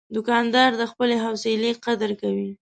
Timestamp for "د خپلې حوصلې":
0.77-1.71